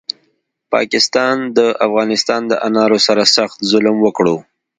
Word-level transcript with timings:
پاکستاد 0.73 1.37
د 1.57 1.59
افغانستان 1.87 2.41
دانارو 2.51 2.97
سره 3.07 3.23
سخت 3.35 3.57
ظلم 3.71 3.95
وکړو 4.01 4.35